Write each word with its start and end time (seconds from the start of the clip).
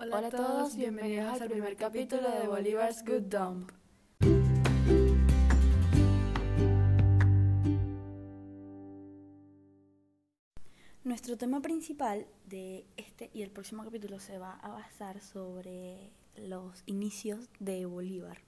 Hola, 0.00 0.18
a 0.18 0.30
todos, 0.30 0.76
bienvenidos 0.76 1.40
al 1.40 1.48
primer 1.48 1.74
capítulo 1.74 2.30
de 2.30 2.46
Bolívar's 2.46 3.04
Good 3.04 3.22
Dump. 3.22 3.72
Nuestro 11.02 11.36
tema 11.36 11.60
principal 11.60 12.28
de 12.46 12.86
este 12.96 13.28
y 13.34 13.42
el 13.42 13.50
próximo 13.50 13.82
capítulo 13.82 14.20
se 14.20 14.38
va 14.38 14.52
a 14.52 14.68
basar 14.68 15.20
sobre 15.20 16.12
los 16.36 16.84
inicios 16.86 17.50
de 17.58 17.84
Bolívar. 17.84 18.38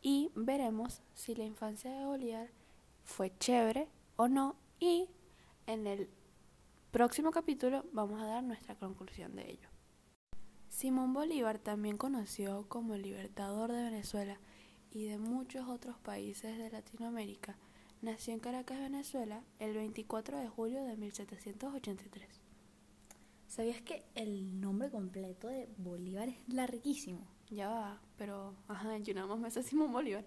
Y 0.00 0.30
veremos 0.34 1.02
si 1.12 1.34
la 1.34 1.44
infancia 1.44 1.90
de 1.90 2.06
Bolívar 2.06 2.48
fue 3.04 3.30
chévere 3.38 3.90
o 4.16 4.26
no 4.26 4.56
y 4.80 5.10
en 5.66 5.86
el 5.86 6.08
próximo 6.92 7.30
capítulo 7.30 7.84
vamos 7.92 8.22
a 8.22 8.24
dar 8.24 8.42
nuestra 8.42 8.74
conclusión 8.74 9.36
de 9.36 9.50
ello. 9.50 9.75
Simón 10.76 11.14
Bolívar, 11.14 11.58
también 11.58 11.96
conocido 11.96 12.68
como 12.68 12.92
el 12.92 13.00
libertador 13.00 13.72
de 13.72 13.82
Venezuela 13.82 14.38
y 14.92 15.06
de 15.06 15.16
muchos 15.16 15.66
otros 15.70 15.96
países 15.96 16.58
de 16.58 16.68
Latinoamérica, 16.68 17.56
nació 18.02 18.34
en 18.34 18.40
Caracas, 18.40 18.78
Venezuela, 18.78 19.42
el 19.58 19.72
24 19.72 20.36
de 20.36 20.48
julio 20.48 20.84
de 20.84 20.98
1783. 20.98 22.28
¿Sabías 23.48 23.80
que 23.80 24.04
el 24.14 24.60
nombre 24.60 24.90
completo 24.90 25.48
de 25.48 25.66
Bolívar 25.78 26.28
es 26.28 26.46
larguísimo? 26.46 27.26
Ya 27.48 27.70
va, 27.70 28.02
pero, 28.18 28.52
ajá, 28.68 28.98
yo 28.98 29.14
nada 29.14 29.28
más 29.28 29.38
me 29.38 29.50
sé 29.50 29.62
Simón 29.62 29.94
Bolívar. 29.94 30.26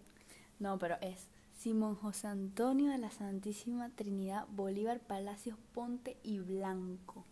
No, 0.57 0.79
pero 0.79 0.95
es 1.01 1.27
Simón 1.59 1.93
José 1.93 2.25
Antonio 2.25 2.89
de 2.89 2.97
la 2.97 3.11
Santísima 3.11 3.91
Trinidad 3.91 4.47
Bolívar 4.49 4.99
Palacios 4.99 5.59
Ponte 5.75 6.17
y 6.23 6.39
Blanco. 6.39 7.23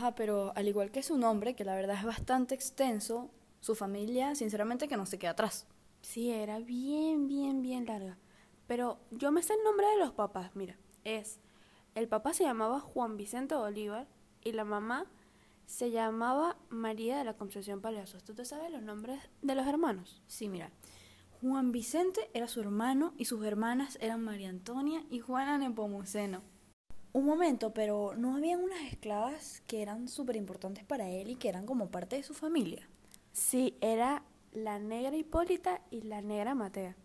Ajá, 0.00 0.14
pero 0.14 0.54
al 0.56 0.66
igual 0.66 0.90
que 0.90 1.02
su 1.02 1.18
nombre, 1.18 1.54
que 1.54 1.62
la 1.62 1.74
verdad 1.74 1.98
es 1.98 2.04
bastante 2.04 2.54
extenso, 2.54 3.28
su 3.60 3.74
familia, 3.74 4.34
sinceramente, 4.34 4.88
que 4.88 4.96
no 4.96 5.04
se 5.04 5.18
queda 5.18 5.32
atrás. 5.32 5.66
Sí, 6.00 6.30
era 6.30 6.58
bien, 6.58 7.28
bien, 7.28 7.60
bien 7.60 7.84
larga. 7.84 8.16
Pero 8.66 8.98
yo 9.10 9.30
me 9.30 9.42
sé 9.42 9.52
el 9.52 9.62
nombre 9.62 9.86
de 9.88 9.98
los 9.98 10.12
papás, 10.12 10.52
mira, 10.56 10.78
es, 11.04 11.38
el 11.94 12.08
papá 12.08 12.32
se 12.32 12.44
llamaba 12.44 12.80
Juan 12.80 13.18
Vicente 13.18 13.54
Bolívar 13.54 14.06
y 14.42 14.52
la 14.52 14.64
mamá 14.64 15.04
se 15.66 15.90
llamaba 15.90 16.56
María 16.70 17.18
de 17.18 17.24
la 17.24 17.36
Concepción 17.36 17.82
Palacios. 17.82 18.24
¿Tú 18.24 18.32
te 18.32 18.46
sabes 18.46 18.70
los 18.70 18.80
nombres 18.80 19.20
de 19.42 19.54
los 19.54 19.66
hermanos? 19.66 20.22
Sí, 20.28 20.48
mira. 20.48 20.70
Juan 21.42 21.72
Vicente 21.72 22.30
era 22.32 22.48
su 22.48 22.62
hermano 22.62 23.12
y 23.18 23.26
sus 23.26 23.44
hermanas 23.44 23.98
eran 24.00 24.24
María 24.24 24.48
Antonia 24.48 25.04
y 25.10 25.20
Juana 25.20 25.58
Nepomuceno. 25.58 26.40
Un 27.12 27.24
momento, 27.24 27.74
pero 27.74 28.14
¿no 28.16 28.36
habían 28.36 28.60
unas 28.60 28.82
esclavas 28.82 29.62
que 29.66 29.82
eran 29.82 30.06
súper 30.06 30.36
importantes 30.36 30.84
para 30.84 31.08
él 31.08 31.30
y 31.30 31.36
que 31.36 31.48
eran 31.48 31.66
como 31.66 31.90
parte 31.90 32.16
de 32.16 32.22
su 32.22 32.34
familia? 32.34 32.88
Sí, 33.32 33.76
era 33.80 34.22
la 34.52 34.78
negra 34.78 35.16
Hipólita 35.16 35.80
y 35.90 36.02
la 36.02 36.22
negra 36.22 36.54
Matea. 36.54 36.96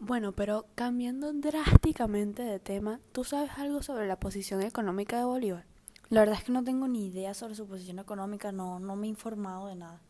Bueno, 0.00 0.32
pero 0.32 0.66
cambiando 0.74 1.32
drásticamente 1.32 2.42
de 2.42 2.58
tema, 2.58 3.00
¿tú 3.12 3.24
sabes 3.24 3.52
algo 3.56 3.82
sobre 3.82 4.06
la 4.06 4.18
posición 4.18 4.60
económica 4.62 5.18
de 5.18 5.24
Bolívar? 5.24 5.64
La 6.08 6.20
verdad 6.20 6.36
es 6.38 6.44
que 6.44 6.52
no 6.52 6.62
tengo 6.62 6.86
ni 6.86 7.06
idea 7.06 7.32
sobre 7.32 7.54
su 7.54 7.66
posición 7.66 7.98
económica, 7.98 8.52
no, 8.52 8.78
no 8.78 8.94
me 8.96 9.06
he 9.06 9.10
informado 9.10 9.68
de 9.68 9.76
nada. 9.76 10.00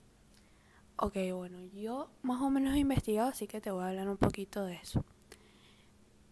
Ok, 0.97 1.17
bueno, 1.35 1.63
yo 1.75 2.11
más 2.23 2.41
o 2.41 2.51
menos 2.51 2.75
he 2.75 2.79
investigado, 2.79 3.29
así 3.29 3.47
que 3.47 3.61
te 3.61 3.71
voy 3.71 3.85
a 3.85 3.89
hablar 3.89 4.09
un 4.09 4.17
poquito 4.17 4.65
de 4.65 4.75
eso. 4.75 5.05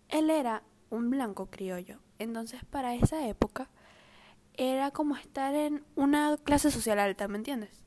Él 0.08 0.30
era 0.30 0.62
un 0.90 1.10
blanco 1.10 1.46
criollo, 1.46 1.98
entonces 2.18 2.64
para 2.64 2.94
esa 2.94 3.26
época 3.26 3.70
era 4.56 4.90
como 4.90 5.16
estar 5.16 5.54
en 5.54 5.84
una 5.96 6.36
clase 6.36 6.70
social 6.70 6.98
alta, 6.98 7.28
¿me 7.28 7.38
entiendes? 7.38 7.84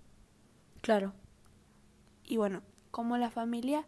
Claro. 0.82 1.14
Y 2.26 2.38
bueno, 2.38 2.62
como 2.92 3.18
la 3.18 3.30
familia 3.30 3.86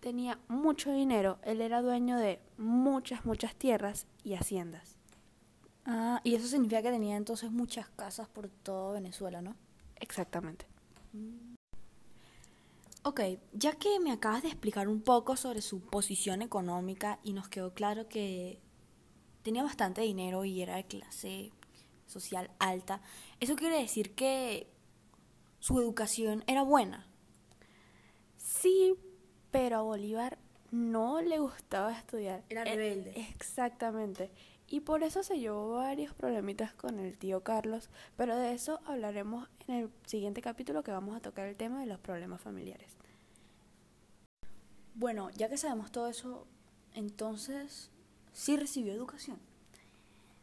tenía 0.00 0.38
mucho 0.48 0.92
dinero, 0.92 1.38
él 1.42 1.60
era 1.60 1.82
dueño 1.82 2.16
de 2.16 2.40
muchas, 2.58 3.24
muchas 3.24 3.56
tierras 3.56 4.06
y 4.22 4.34
haciendas. 4.34 4.96
Ah, 5.84 6.20
y 6.24 6.34
eso 6.34 6.46
significa 6.46 6.82
que 6.82 6.90
tenía 6.90 7.16
entonces 7.16 7.50
muchas 7.50 7.88
casas 7.90 8.28
por 8.28 8.48
todo 8.48 8.92
Venezuela, 8.92 9.40
¿no? 9.40 9.56
Exactamente. 9.96 10.66
Ok, 13.08 13.20
ya 13.52 13.70
que 13.76 14.00
me 14.00 14.10
acabas 14.10 14.42
de 14.42 14.48
explicar 14.48 14.88
un 14.88 15.00
poco 15.00 15.36
sobre 15.36 15.62
su 15.62 15.80
posición 15.80 16.42
económica 16.42 17.20
y 17.22 17.34
nos 17.34 17.48
quedó 17.48 17.72
claro 17.72 18.08
que 18.08 18.58
tenía 19.44 19.62
bastante 19.62 20.00
dinero 20.00 20.44
y 20.44 20.60
era 20.60 20.74
de 20.74 20.86
clase 20.88 21.52
social 22.06 22.50
alta, 22.58 23.00
¿eso 23.38 23.54
quiere 23.54 23.78
decir 23.78 24.16
que 24.16 24.66
su 25.60 25.78
educación 25.78 26.42
era 26.48 26.62
buena? 26.62 27.06
Sí, 28.38 28.96
pero 29.52 29.76
a 29.76 29.82
Bolívar 29.82 30.36
no 30.72 31.20
le 31.20 31.38
gustaba 31.38 31.96
estudiar. 31.96 32.42
Era 32.48 32.64
rebelde. 32.64 33.12
Exactamente. 33.30 34.32
Y 34.68 34.80
por 34.80 35.04
eso 35.04 35.22
se 35.22 35.38
llevó 35.38 35.74
varios 35.74 36.12
problemitas 36.12 36.74
con 36.74 36.98
el 36.98 37.16
tío 37.16 37.42
Carlos, 37.42 37.88
pero 38.16 38.36
de 38.36 38.52
eso 38.52 38.80
hablaremos 38.84 39.48
en 39.68 39.76
el 39.76 39.90
siguiente 40.06 40.42
capítulo 40.42 40.82
que 40.82 40.90
vamos 40.90 41.16
a 41.16 41.20
tocar 41.20 41.46
el 41.46 41.56
tema 41.56 41.80
de 41.80 41.86
los 41.86 42.00
problemas 42.00 42.40
familiares. 42.40 42.96
Bueno, 44.94 45.30
ya 45.30 45.48
que 45.48 45.56
sabemos 45.56 45.92
todo 45.92 46.08
eso, 46.08 46.46
entonces 46.94 47.90
sí 48.32 48.56
recibió 48.56 48.92
educación. 48.92 49.38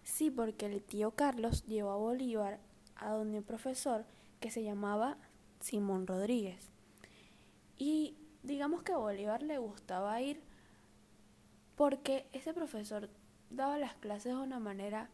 Sí, 0.03 0.29
porque 0.29 0.67
el 0.67 0.81
tío 0.83 1.11
Carlos 1.11 1.65
llevó 1.65 1.91
a 1.91 1.97
Bolívar 1.97 2.59
a 2.95 3.11
donde 3.11 3.39
un 3.39 3.43
profesor 3.43 4.05
que 4.39 4.51
se 4.51 4.63
llamaba 4.63 5.17
Simón 5.59 6.07
Rodríguez. 6.07 6.69
Y 7.77 8.15
digamos 8.43 8.83
que 8.83 8.93
a 8.93 8.97
Bolívar 8.97 9.43
le 9.43 9.57
gustaba 9.57 10.21
ir 10.21 10.41
porque 11.75 12.27
ese 12.31 12.53
profesor 12.53 13.09
daba 13.55 13.77
las 13.77 13.95
clases 13.95 14.35
de 14.35 14.41
una 14.41 14.59
manera 14.59 15.09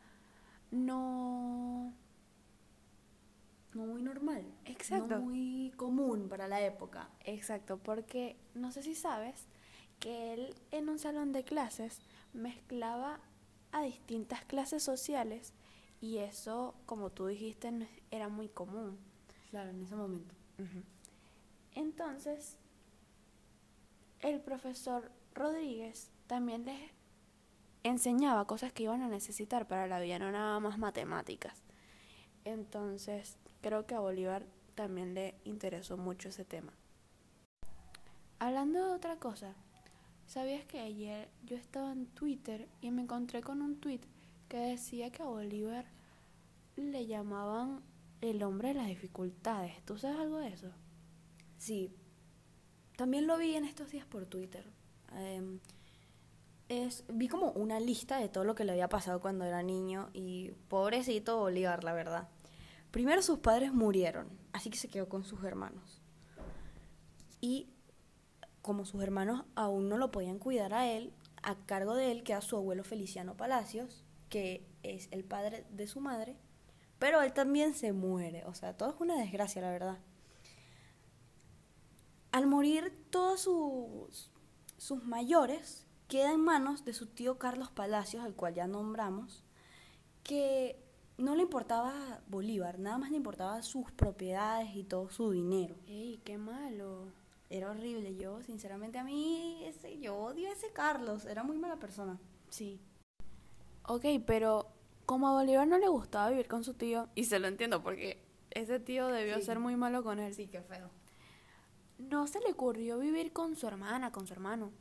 no 0.71 1.93
no 3.73 3.85
muy 3.85 4.01
normal, 4.01 4.43
exacto, 4.65 5.17
no 5.17 5.21
muy 5.21 5.71
común 5.75 6.27
para 6.27 6.47
la 6.47 6.61
época. 6.61 7.09
Exacto, 7.23 7.77
porque 7.77 8.35
no 8.55 8.71
sé 8.71 8.81
si 8.81 8.95
sabes 8.95 9.45
que 9.99 10.33
él 10.33 10.55
en 10.71 10.89
un 10.89 10.97
salón 10.97 11.31
de 11.33 11.43
clases 11.43 11.99
mezclaba 12.33 13.19
a 13.71 13.81
distintas 13.81 14.43
clases 14.45 14.81
sociales 14.81 15.53
y 16.01 16.17
eso, 16.17 16.73
como 16.85 17.11
tú 17.11 17.27
dijiste, 17.27 17.71
era 18.09 18.29
muy 18.29 18.47
común. 18.47 18.97
Claro, 19.51 19.69
en 19.69 19.83
ese 19.83 19.95
momento. 19.95 20.33
Entonces, 21.75 22.57
el 24.21 24.39
profesor 24.39 25.11
Rodríguez 25.33 26.09
también 26.27 26.65
les 26.65 26.91
enseñaba 27.83 28.45
cosas 28.45 28.71
que 28.73 28.83
iban 28.83 29.01
a 29.01 29.07
necesitar 29.07 29.67
para 29.67 29.87
la 29.87 29.99
vida, 29.99 30.19
no 30.19 30.31
nada 30.31 30.59
más 30.59 30.77
matemáticas. 30.77 31.63
Entonces, 32.45 33.37
creo 33.61 33.85
que 33.85 33.95
a 33.95 33.99
Bolívar 33.99 34.45
también 34.75 35.13
le 35.13 35.35
interesó 35.43 35.97
mucho 35.97 36.29
ese 36.29 36.45
tema. 36.45 36.73
Hablando 38.39 38.85
de 38.85 38.93
otra 38.93 39.17
cosa, 39.17 39.53
¿sabías 40.25 40.65
que 40.65 40.79
ayer 40.79 41.29
yo 41.43 41.57
estaba 41.57 41.91
en 41.91 42.05
Twitter 42.07 42.69
y 42.81 42.91
me 42.91 43.01
encontré 43.01 43.41
con 43.41 43.61
un 43.61 43.79
tweet 43.79 44.01
que 44.47 44.57
decía 44.57 45.11
que 45.11 45.21
a 45.21 45.25
Bolívar 45.25 45.85
le 46.77 47.05
llamaban 47.05 47.81
el 48.21 48.41
hombre 48.43 48.69
de 48.69 48.75
las 48.75 48.87
dificultades? 48.87 49.83
¿Tú 49.85 49.97
sabes 49.97 50.19
algo 50.19 50.37
de 50.37 50.47
eso? 50.47 50.71
Sí, 51.57 51.91
también 52.95 53.27
lo 53.27 53.37
vi 53.37 53.55
en 53.55 53.65
estos 53.65 53.91
días 53.91 54.05
por 54.05 54.25
Twitter. 54.25 54.65
Eh, 55.13 55.59
vi 57.09 57.27
como 57.27 57.51
una 57.51 57.79
lista 57.79 58.17
de 58.17 58.29
todo 58.29 58.43
lo 58.43 58.55
que 58.55 58.63
le 58.63 58.71
había 58.71 58.89
pasado 58.89 59.19
cuando 59.19 59.45
era 59.45 59.63
niño 59.63 60.09
y 60.13 60.51
pobrecito 60.67 61.37
Bolívar, 61.37 61.83
la 61.83 61.93
verdad. 61.93 62.29
Primero 62.91 63.21
sus 63.21 63.39
padres 63.39 63.73
murieron, 63.73 64.29
así 64.53 64.69
que 64.69 64.77
se 64.77 64.87
quedó 64.87 65.09
con 65.09 65.23
sus 65.23 65.43
hermanos. 65.43 66.01
Y 67.41 67.69
como 68.61 68.85
sus 68.85 69.01
hermanos 69.01 69.45
aún 69.55 69.89
no 69.89 69.97
lo 69.97 70.11
podían 70.11 70.37
cuidar 70.37 70.73
a 70.73 70.87
él, 70.87 71.13
a 71.41 71.55
cargo 71.65 71.95
de 71.95 72.11
él 72.11 72.23
queda 72.23 72.41
su 72.41 72.55
abuelo 72.55 72.83
Feliciano 72.83 73.35
Palacios, 73.35 74.03
que 74.29 74.67
es 74.83 75.07
el 75.11 75.23
padre 75.23 75.65
de 75.71 75.87
su 75.87 76.01
madre, 76.01 76.35
pero 76.99 77.21
él 77.21 77.33
también 77.33 77.73
se 77.73 77.93
muere, 77.93 78.45
o 78.45 78.53
sea, 78.53 78.75
todo 78.77 78.89
es 78.89 78.95
una 78.99 79.17
desgracia, 79.17 79.61
la 79.61 79.71
verdad. 79.71 79.97
Al 82.31 82.45
morir 82.45 82.93
todos 83.09 83.41
sus, 83.41 84.31
sus 84.77 85.03
mayores, 85.03 85.87
queda 86.09 86.33
en 86.33 86.41
manos 86.43 86.83
de 86.83 86.93
su 86.93 87.05
tío 87.05 87.37
Carlos 87.37 87.71
Palacios, 87.71 88.23
al 88.25 88.33
cual 88.35 88.55
ya 88.55 88.67
nombramos, 88.67 89.45
que 90.23 90.77
no 91.17 91.35
le 91.35 91.43
importaba 91.43 92.21
Bolívar, 92.27 92.79
nada 92.79 92.97
más 92.97 93.11
le 93.11 93.17
importaba 93.17 93.61
sus 93.61 93.89
propiedades 93.91 94.75
y 94.75 94.83
todo 94.83 95.09
su 95.09 95.31
dinero. 95.31 95.75
¡Ey, 95.87 96.19
qué 96.25 96.37
malo! 96.37 97.05
Era 97.49 97.71
horrible. 97.71 98.15
Yo, 98.15 98.41
sinceramente, 98.43 98.99
a 98.99 99.03
mí, 99.03 99.63
ese, 99.65 99.99
yo 99.99 100.15
odio 100.15 100.49
a 100.49 100.51
ese 100.53 100.71
Carlos. 100.71 101.25
Era 101.25 101.43
muy 101.43 101.57
mala 101.57 101.77
persona. 101.77 102.19
Sí. 102.49 102.79
Ok, 103.87 104.05
pero 104.25 104.67
como 105.05 105.27
a 105.27 105.31
Bolívar 105.33 105.67
no 105.67 105.77
le 105.79 105.87
gustaba 105.87 106.29
vivir 106.29 106.47
con 106.47 106.63
su 106.63 106.75
tío, 106.75 107.07
y 107.15 107.23
se 107.23 107.39
lo 107.39 107.47
entiendo 107.47 107.81
porque 107.81 108.21
ese 108.51 108.79
tío 108.79 109.07
debió 109.07 109.35
Sí. 109.37 109.43
ser 109.43 109.59
muy 109.59 109.75
malo 109.75 110.03
con 110.03 110.19
él, 110.19 110.33
Sí, 110.35 110.47
qué 110.47 110.61
feo. 110.61 110.89
no 111.97 112.27
se 112.27 112.39
le 112.39 112.51
ocurrió 112.51 112.99
vivir 112.99 113.33
con 113.33 113.55
su 113.55 113.65
hermana, 113.67 114.11
con 114.11 114.27
su 114.27 114.33
hermano. 114.33 114.71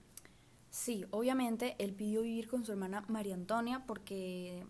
Sí, 0.71 1.07
obviamente 1.11 1.77
él 1.79 1.95
pidió 1.95 2.23
vivir 2.23 2.49
con 2.49 2.65
su 2.65 2.73
hermana 2.73 3.05
María 3.09 3.35
Antonia 3.35 3.85
porque, 3.87 4.67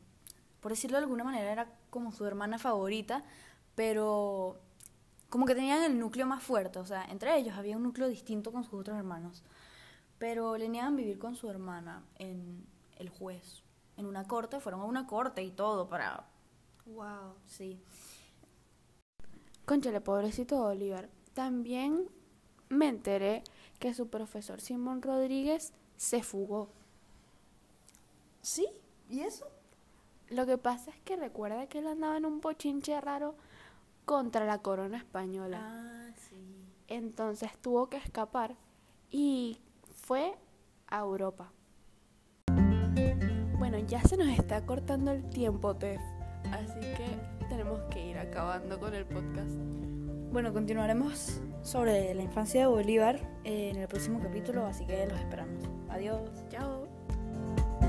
por 0.61 0.73
decirlo 0.73 0.97
de 0.99 1.05
alguna 1.05 1.25
manera, 1.25 1.51
era 1.53 1.73
como 1.91 2.13
su 2.13 2.25
hermana 2.25 2.59
favorita, 2.59 3.25
pero 3.75 4.59
como 5.29 5.45
que 5.47 5.55
tenían 5.55 5.83
el 5.83 5.99
núcleo 5.99 6.27
más 6.27 6.43
fuerte, 6.43 6.79
o 6.79 6.87
sea, 6.87 7.05
entre 7.07 7.37
ellos 7.37 7.57
había 7.57 7.77
un 7.77 7.83
núcleo 7.83 8.09
distinto 8.09 8.53
con 8.53 8.65
sus 8.65 8.75
otros 8.75 8.97
hermanos, 8.97 9.43
pero 10.19 10.57
le 10.57 10.69
niegan 10.69 10.97
vivir 10.97 11.19
con 11.19 11.37
su 11.37 11.51
hermana 11.51 12.05
en 12.19 12.65
el 12.99 13.09
juez, 13.11 13.63
en 13.97 14.07
una 14.07 14.27
corte, 14.27 14.61
fueron 14.61 14.81
a 14.83 14.85
una 14.85 15.07
corte 15.07 15.43
y 15.43 15.51
todo 15.51 15.89
para, 15.89 16.27
Wow. 16.87 17.35
sí, 17.47 17.81
Conchale, 19.67 20.01
pobrecito 20.01 20.57
Bolívar. 20.63 21.11
También 21.35 22.09
me 22.71 22.89
enteré 22.89 23.43
que 23.79 23.93
su 23.95 24.09
profesor 24.09 24.61
Simón 24.61 25.03
Rodríguez 25.03 25.73
se 25.99 26.23
fugó. 26.23 26.71
sí, 28.41 28.67
¿y 29.11 29.21
eso? 29.21 29.47
Lo 30.31 30.47
que 30.47 30.57
pasa 30.57 30.91
es 30.91 30.97
que 31.01 31.17
recuerda 31.17 31.67
que 31.67 31.81
él 31.81 31.87
andaba 31.87 32.17
en 32.17 32.25
un 32.25 32.41
pochinche 32.41 32.99
raro 33.01 33.35
contra 34.05 34.47
la 34.47 34.59
corona 34.59 34.97
española. 34.99 35.59
Ah, 35.63 36.11
sí. 36.17 36.37
Entonces 36.87 37.51
tuvo 37.61 37.89
que 37.89 37.97
escapar 37.97 38.57
y 39.11 39.59
fue 39.91 40.35
a 40.87 41.01
Europa. 41.01 41.53
Bueno, 43.59 43.79
ya 43.79 44.03
se 44.03 44.17
nos 44.17 44.29
está 44.29 44.65
cortando 44.65 45.11
el 45.11 45.29
tiempo, 45.31 45.75
Tef. 45.77 46.01
Así 46.53 46.81
que 46.81 47.19
tenemos 47.49 47.81
que 47.91 48.09
ir 48.11 48.19
acabando 48.19 48.79
con 48.79 48.95
el 48.95 49.05
podcast. 49.05 49.57
Bueno, 50.31 50.53
continuaremos 50.53 51.41
sobre 51.63 52.15
la 52.15 52.23
infancia 52.23 52.61
de 52.63 52.67
Bolívar 52.67 53.17
eh, 53.45 53.71
en 53.71 53.77
el 53.77 53.89
próximo 53.89 54.21
capítulo, 54.21 54.67
así 54.67 54.85
que 54.85 55.07
los 55.07 55.19
esperamos. 55.19 55.65
Adiós. 55.89 56.31
Chao. 56.51 56.88